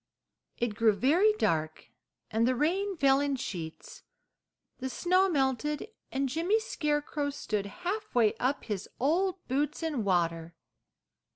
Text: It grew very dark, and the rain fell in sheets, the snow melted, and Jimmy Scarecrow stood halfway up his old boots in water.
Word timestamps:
It 0.57 0.73
grew 0.73 0.93
very 0.93 1.31
dark, 1.33 1.91
and 2.31 2.47
the 2.47 2.55
rain 2.55 2.97
fell 2.97 3.19
in 3.19 3.35
sheets, 3.35 4.01
the 4.79 4.89
snow 4.89 5.29
melted, 5.29 5.89
and 6.11 6.27
Jimmy 6.27 6.59
Scarecrow 6.59 7.29
stood 7.29 7.67
halfway 7.67 8.33
up 8.37 8.63
his 8.63 8.89
old 8.99 9.47
boots 9.47 9.83
in 9.83 10.03
water. 10.03 10.55